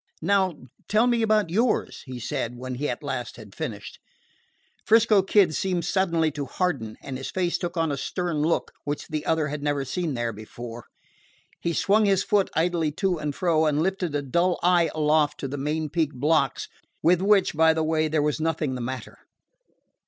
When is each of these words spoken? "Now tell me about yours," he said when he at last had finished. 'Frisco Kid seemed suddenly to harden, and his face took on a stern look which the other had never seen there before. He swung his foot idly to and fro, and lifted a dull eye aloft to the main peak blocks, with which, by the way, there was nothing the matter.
"Now 0.23 0.55
tell 0.87 1.05
me 1.05 1.21
about 1.21 1.51
yours," 1.51 2.01
he 2.07 2.19
said 2.19 2.57
when 2.57 2.73
he 2.73 2.89
at 2.89 3.03
last 3.03 3.35
had 3.35 3.53
finished. 3.53 3.99
'Frisco 4.83 5.21
Kid 5.21 5.53
seemed 5.53 5.85
suddenly 5.85 6.31
to 6.31 6.47
harden, 6.47 6.97
and 7.03 7.19
his 7.19 7.29
face 7.29 7.59
took 7.59 7.77
on 7.77 7.91
a 7.91 7.97
stern 7.97 8.37
look 8.37 8.71
which 8.83 9.09
the 9.09 9.23
other 9.27 9.49
had 9.49 9.61
never 9.61 9.85
seen 9.85 10.15
there 10.15 10.33
before. 10.33 10.85
He 11.59 11.73
swung 11.73 12.05
his 12.05 12.23
foot 12.23 12.49
idly 12.55 12.91
to 12.93 13.19
and 13.19 13.35
fro, 13.35 13.67
and 13.67 13.83
lifted 13.83 14.15
a 14.15 14.23
dull 14.23 14.57
eye 14.63 14.89
aloft 14.95 15.39
to 15.41 15.47
the 15.47 15.55
main 15.59 15.87
peak 15.87 16.15
blocks, 16.15 16.67
with 17.03 17.21
which, 17.21 17.53
by 17.53 17.71
the 17.71 17.83
way, 17.83 18.07
there 18.07 18.23
was 18.23 18.41
nothing 18.41 18.73
the 18.73 18.81
matter. 18.81 19.19